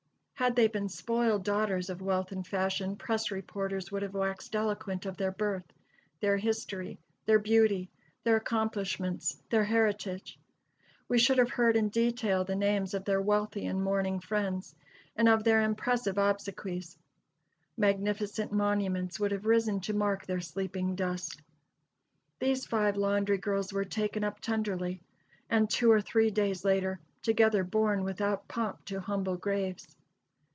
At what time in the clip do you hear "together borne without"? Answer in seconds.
27.21-28.47